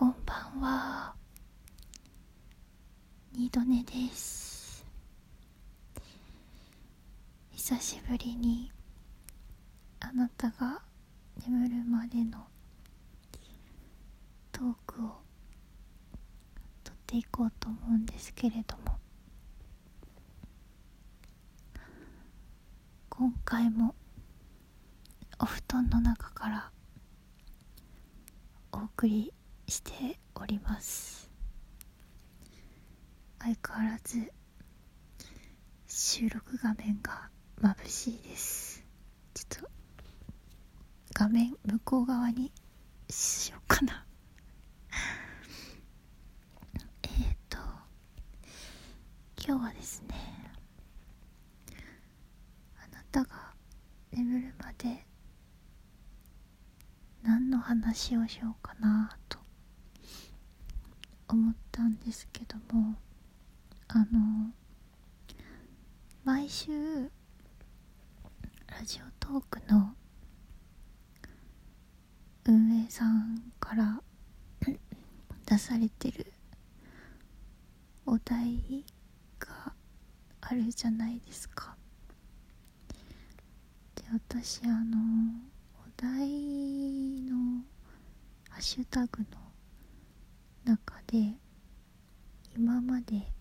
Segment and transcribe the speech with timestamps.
[0.00, 1.14] こんばんは。
[3.34, 4.82] 二度寝です。
[7.52, 8.72] 久しぶりに
[10.00, 10.80] あなたが
[11.46, 12.46] 眠るまでの
[14.50, 15.10] トークを
[16.82, 18.96] 撮っていこうと思うんですけれども
[23.10, 23.94] 今回も
[25.38, 26.70] お布団の中から
[28.72, 29.34] お送り
[29.70, 31.30] しております。
[33.38, 34.30] 相変わらず
[35.86, 37.30] 収録画面が
[37.62, 38.84] 眩しいです。
[39.32, 39.70] ちょっと
[41.14, 42.52] 画面向こう側に
[43.08, 44.04] しようかな。
[47.04, 47.58] えっと
[49.46, 50.52] 今日はですね
[52.76, 53.54] あなたが
[54.10, 55.06] 眠るまで
[57.22, 59.38] 何の話をしようかなと
[61.32, 62.96] 思ったんですけども
[63.88, 64.50] あの
[66.24, 66.72] 毎週
[68.66, 69.94] ラジオトークの
[72.44, 74.02] 運営さんから
[75.46, 76.32] 出されてる
[78.06, 78.84] お題
[79.38, 79.72] が
[80.40, 81.76] あるじゃないですか。
[83.94, 84.96] で私あの
[85.76, 86.28] お題
[87.22, 87.62] の
[88.48, 89.49] ハッシュタグの
[90.64, 91.34] 中で
[92.56, 93.32] 今まで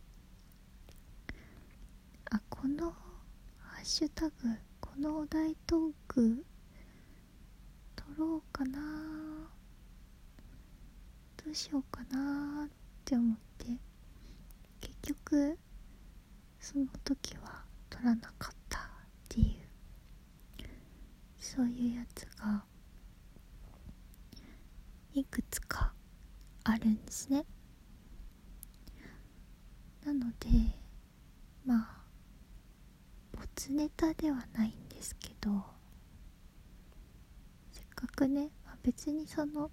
[2.31, 2.91] あこの
[3.57, 4.33] ハッシュタグ
[4.79, 6.45] このお題トーク
[7.95, 8.79] 取ろうかな
[11.43, 12.69] どうしようかなっ
[13.05, 13.65] て思って
[14.81, 15.57] 結局
[16.59, 18.81] その時は取らなかったっ
[19.29, 20.65] ていう
[21.39, 22.63] そういうやつが
[25.13, 25.93] いくつか
[26.69, 27.45] あるんですね。
[30.05, 30.47] なので
[31.65, 32.03] まあ
[33.33, 35.51] 没ネタではないんですけど
[37.71, 39.69] せっかくね、まあ、別にその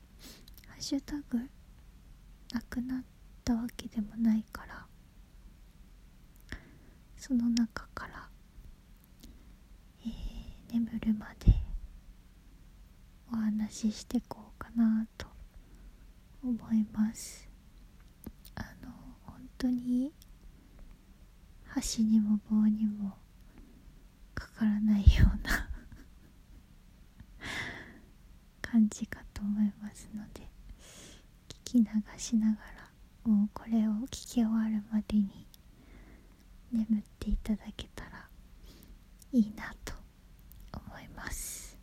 [0.69, 1.39] ハッシュタグ
[2.53, 3.03] なくなっ
[3.45, 4.87] たわけでもないから
[7.17, 8.29] その中から、
[10.05, 11.53] えー、眠るまで
[13.33, 15.36] お話ししてこうかなと
[16.49, 17.49] 思います。
[18.55, 18.93] あの
[19.25, 20.13] 本当に
[21.65, 23.17] 箸にも棒にも
[24.35, 25.69] かからないような
[28.63, 30.49] 感じかと思いますので
[31.65, 31.87] 聞き流
[32.17, 32.59] しなが
[33.25, 35.47] らもうこれを聞き終わるまでに
[36.73, 38.29] 眠っていただけたら
[39.33, 39.95] いいなと
[40.73, 41.77] 思います。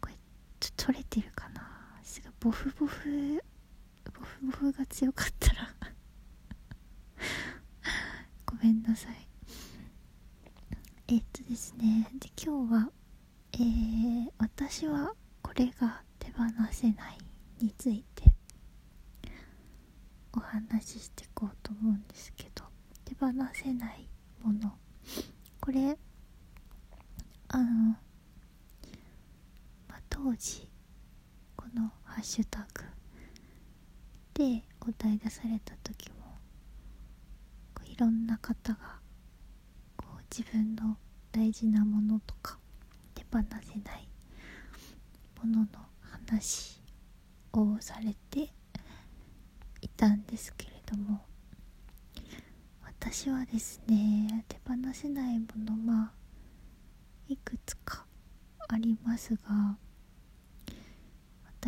[0.00, 0.14] これ
[0.60, 1.65] ちょっと取れてるかな？
[2.06, 3.42] すごいボフボフ
[4.04, 5.74] ボフボフが強かったら
[8.46, 9.28] ごめんなさい。
[11.08, 12.92] えっとですねで今日は
[13.52, 17.18] えー、私はこれが手放せない
[17.60, 18.32] について
[20.32, 22.64] お話ししていこうと思うんですけど
[23.04, 24.08] 手放せない
[24.42, 24.78] もの。
[25.60, 25.98] これ
[27.48, 27.64] あの、
[29.88, 30.68] まあ、当時
[31.76, 32.84] のハッシュタグ
[34.34, 36.16] でお題出された時も
[37.84, 38.78] いろんな方が
[39.96, 40.96] こう自分の
[41.32, 42.58] 大事なものとか
[43.14, 44.08] 手放せない
[45.42, 45.66] ものの
[46.00, 46.80] 話
[47.52, 48.50] をされて
[49.82, 51.20] いたんですけれども
[52.82, 56.12] 私はですね手放せないものまあ
[57.28, 58.06] いくつか
[58.68, 59.76] ありますが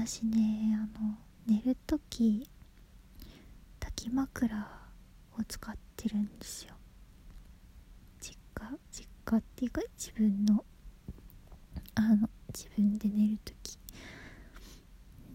[0.06, 2.48] 私ねあの寝る時
[3.80, 4.56] 抱き枕
[5.36, 6.74] を使ってるんですよ。
[8.20, 10.64] 実家実家っていうか自分の
[11.96, 13.78] あの自分で寝る時。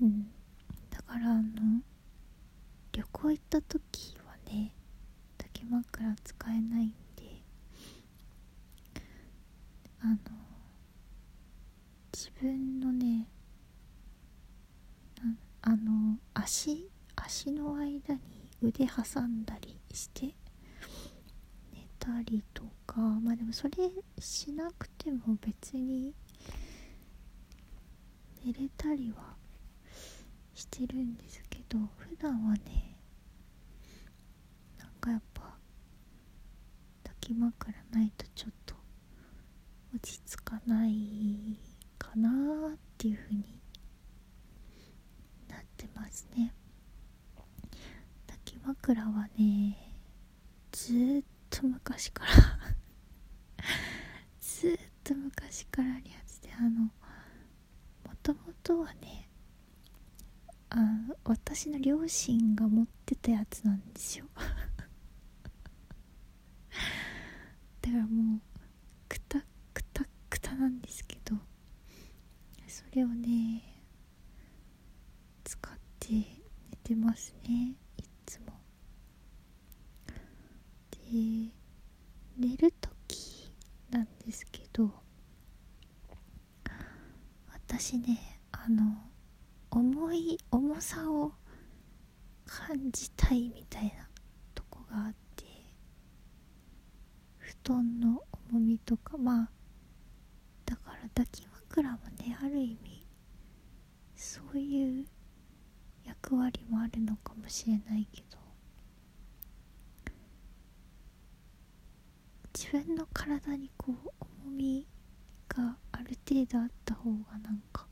[0.02, 0.28] うん。
[0.90, 1.82] だからあの
[2.94, 4.72] 旅行行った時はね
[5.40, 7.44] 抱き枕使えないんで
[10.00, 10.18] あの
[12.14, 13.28] 自分のね
[15.66, 18.22] あの足足の間に
[18.62, 20.36] 腕挟んだりして
[21.74, 23.72] 寝たりとかまあでもそれ
[24.20, 26.14] しなくても別に
[28.46, 29.36] 寝れたりは
[30.54, 32.98] してるんですけど普段はね
[34.78, 35.42] なんかやっぱ
[37.04, 38.76] 抱き枕ないとちょっと
[39.96, 41.58] 落ち着かない
[41.98, 42.30] かな
[42.74, 43.63] っていう風に
[46.04, 46.54] ますね。
[48.28, 49.78] 抱き枕はね
[50.72, 52.32] ずっと昔から
[54.42, 56.92] ずっと昔からあるやつであのも
[58.22, 59.30] ともとはね
[60.72, 60.78] あ
[61.24, 64.26] 私の両親が持ってたやつなんですよ。
[67.82, 68.42] だからもう
[69.08, 69.40] くた
[69.74, 71.38] くたくたなんですけど
[72.68, 73.73] それをね
[76.12, 76.26] 寝
[76.84, 77.76] てますね。
[77.98, 78.54] いつも。
[80.92, 81.52] で
[82.38, 83.52] 寝る時
[83.92, 84.90] なんですけど
[87.54, 88.84] 私ねあの
[89.70, 91.32] 重い重さを
[92.46, 94.08] 感じたいみたいな
[94.56, 95.46] とこがあって
[97.38, 99.50] 布団の重みとかまあ
[100.66, 103.06] だから抱き枕もねある意味
[104.16, 104.83] そういう
[106.34, 108.38] 役割もあるのかもしれないけど
[112.54, 114.10] 自分の体にこう
[114.46, 114.88] 重み
[115.48, 117.86] がある程度あった方がなんか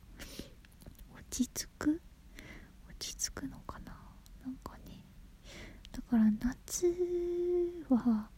[1.13, 2.01] 落ち着く？
[2.89, 3.93] 落ち着くのかな？
[4.43, 5.05] なんかね
[5.91, 6.87] だから夏
[7.89, 8.29] は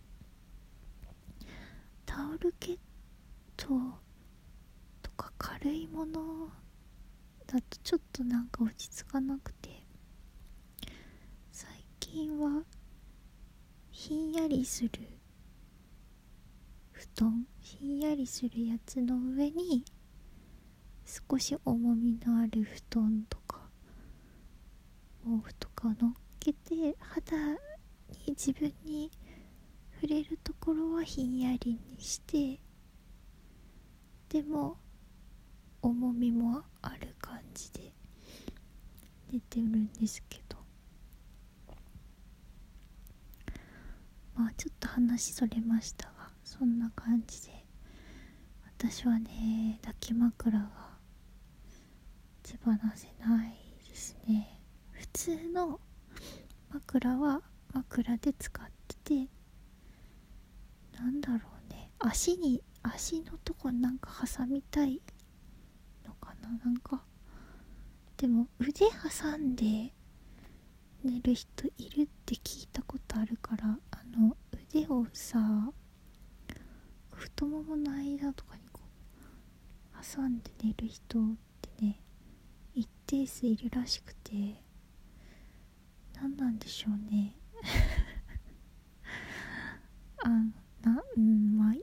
[2.05, 2.77] タオルケッ
[3.55, 3.67] ト
[5.01, 6.50] とか軽いもの
[7.47, 9.82] だとちょっとなんか落ち着かなくて
[12.13, 12.62] 最近は
[13.89, 14.92] ひんやりする
[16.92, 19.83] 布団ひんやりするやつの上に
[21.07, 23.62] 少し重みのある布団とか
[25.24, 27.57] 毛布とかを乗っけて肌に
[28.27, 29.10] 自分に
[29.95, 32.60] 触れるところはひんやりにして
[34.30, 34.77] でも
[35.81, 37.92] 重みもある感じで
[39.31, 40.43] 寝てるんですけど
[44.35, 46.07] まあちょっと話それました。
[46.07, 47.63] がそんな感じで。
[48.77, 50.69] 私はね抱き枕が
[52.41, 53.56] 手放せない
[53.88, 54.59] ですね。
[54.91, 55.80] 普通の
[56.71, 57.41] 枕は
[57.74, 59.30] 枕で使ってて
[61.00, 61.38] なんだろ
[61.69, 61.91] うね。
[62.00, 65.01] 足に足のとこなんか挟みたい
[66.06, 66.50] のかな。
[66.65, 67.03] なんか
[68.18, 69.94] でも腕挟んで
[71.03, 73.77] 寝る人いるって聞いたことあるから
[74.18, 74.36] の
[74.71, 75.71] 腕をさ
[77.12, 81.24] 太ももの間とかにこう挟んで寝る人っ
[81.62, 82.01] てね
[82.74, 84.62] 一定数いるらしくて
[86.15, 87.36] 何なんでしょうね。
[90.24, 90.51] あの
[90.81, 91.74] なうんま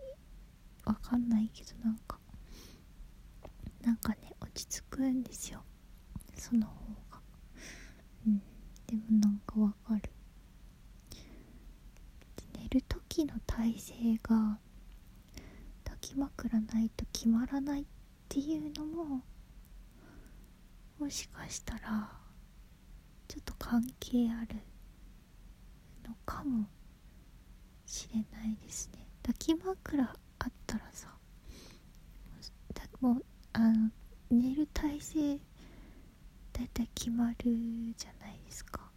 [0.85, 2.19] あわかんないけどなんか
[3.82, 5.62] なんかね落ち着くんですよ。
[6.35, 6.75] その方
[7.11, 7.21] が
[8.27, 8.43] うん
[8.87, 10.03] でもなんかわかる
[12.53, 13.35] で寝る時の
[14.00, 14.58] 体勢が
[15.85, 17.85] 抱き枕ないと決まらないっ
[18.31, 19.20] ていうのも
[20.99, 22.11] もしかしたら
[23.29, 24.56] ちょっと関係ある
[26.08, 26.67] のかも
[27.85, 29.06] しれないですね。
[29.23, 30.06] 抱き枕あ
[30.46, 31.14] ったらさ
[33.00, 33.91] もうあの
[34.31, 35.38] 寝る体勢
[36.53, 37.37] だいたい決まる
[37.96, 38.91] じゃないですか。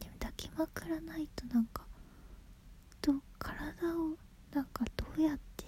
[0.00, 1.86] でも抱き枕ないとなんか
[4.54, 5.64] なんかどうやって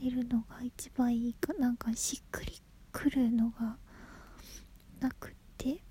[0.00, 2.52] 寝るのが一番いいかなんかしっくり
[2.90, 3.76] くるのが
[5.00, 5.82] なくて。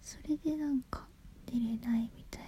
[0.00, 1.08] それでなんか
[1.52, 2.42] 寝れないみたい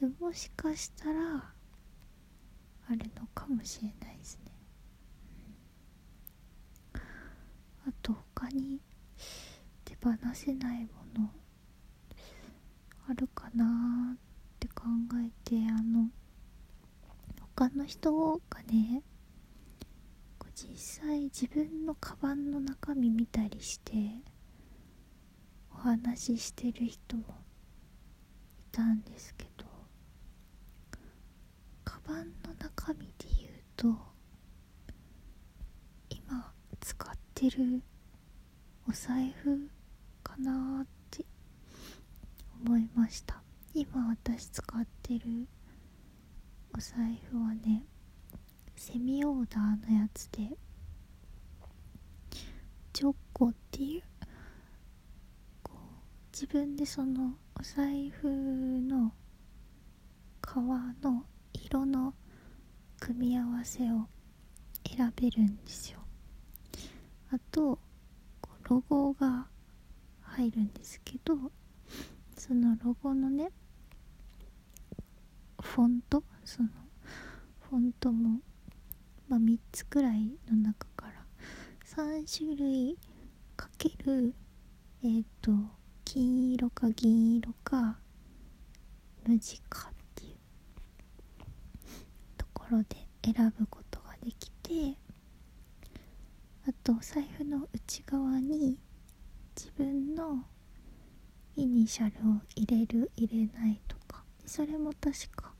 [0.00, 0.26] のも。
[0.26, 1.54] もしかしたら
[2.88, 4.52] あるのかもしれないですね、
[6.94, 7.00] あ
[8.02, 8.80] と他に
[9.84, 11.30] 手放せないもの
[13.08, 14.31] あるかなって。
[14.82, 14.88] 考
[15.24, 16.08] えてあの
[17.56, 19.04] 他の人がね
[20.56, 23.92] 実際自分のカバンの中身見たりして
[25.72, 27.26] お話ししてる人もい
[28.72, 29.64] たんですけど
[31.84, 33.96] カバンの中身で言うと
[36.10, 37.82] 今使ってる
[38.88, 39.70] お財布
[40.24, 41.24] かなって
[42.64, 43.41] 思いました。
[43.74, 45.48] 今私使ってる
[46.76, 47.84] お財布はね
[48.76, 50.50] セミオーダーのやつで
[52.92, 54.02] ジョッコっていう
[55.62, 55.76] こう
[56.32, 59.12] 自分でそのお財布の
[60.42, 61.24] 革の
[61.54, 62.12] 色の
[63.00, 64.06] 組み合わせを
[64.86, 66.00] 選べるんですよ。
[67.30, 67.78] あと
[68.68, 69.46] ロゴが
[70.20, 71.50] 入るんですけど
[72.44, 73.52] そのロゴのね
[75.60, 76.24] フォント？
[76.44, 76.70] その
[77.70, 78.40] フォントも、
[79.28, 81.24] まあ、3つくらいの中から
[81.86, 82.98] 3種類
[83.56, 84.34] かける
[85.04, 85.52] えっ、ー、と
[86.04, 87.98] 金色か銀色か
[89.24, 90.36] 無地かっていう
[92.36, 94.98] ところで選ぶことができて
[96.68, 98.80] あと財布の内側に
[99.56, 100.42] 自分の
[101.56, 104.24] イニシャルを入れる入れないとか。
[104.46, 105.52] それも確か。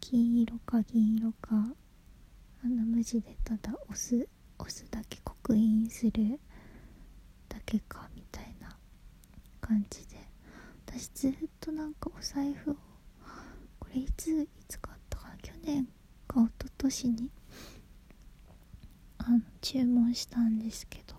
[0.00, 1.74] 金色か銀色か。
[2.62, 6.38] あの無地でただ押す押すだけ刻印する。
[7.48, 8.76] だけかみたいな
[9.60, 10.16] 感じで。
[10.86, 12.76] 私ずっとなんかお財布を
[13.78, 15.36] これいついつ買ったかな？
[15.42, 15.88] 去年
[16.28, 17.30] か一昨年に
[19.18, 21.14] あの注文したんですけど。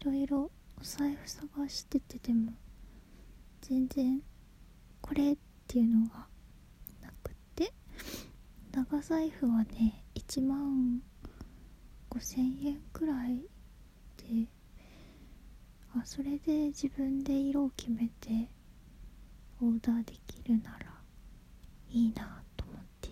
[0.00, 2.52] いろいろお財布探しててでも
[3.62, 4.20] 全然
[5.00, 6.26] これっていうのが
[7.02, 7.72] なくて。
[8.72, 11.00] 長財布はね1万
[12.10, 13.40] 5000円くらい
[14.18, 14.48] で。
[15.96, 18.50] あそれで自分で色を決めて
[19.60, 20.86] オーダーできるなら
[21.90, 23.08] いいなと思って。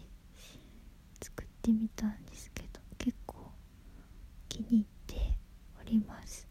[1.23, 3.51] 作ってみたんですけど結構
[4.49, 5.17] 気に入って
[5.81, 6.46] おります。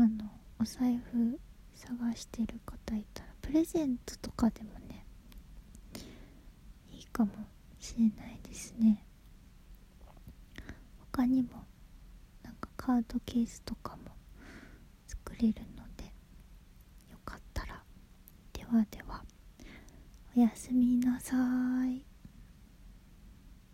[0.00, 1.38] あのお財布
[1.74, 5.04] 探してる方いたらプレゼントとかでもね
[6.90, 7.32] いいかも
[7.78, 9.04] しれないですね。
[11.12, 11.48] 他にも
[12.42, 14.04] なんかカードケースとかも
[15.06, 16.04] 作れるので
[17.10, 17.82] よかったら
[18.54, 19.22] ではでは
[20.34, 21.36] おやすみなさ
[21.86, 22.09] い。